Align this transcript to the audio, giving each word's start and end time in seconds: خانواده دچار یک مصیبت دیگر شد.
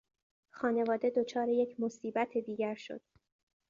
خانواده 0.51 1.09
دچار 1.09 1.49
یک 1.49 1.79
مصیبت 1.79 2.37
دیگر 2.37 2.75
شد. 2.75 3.01